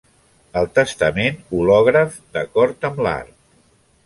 [0.61, 3.39] El testament hològraf, d'acord amb l'art.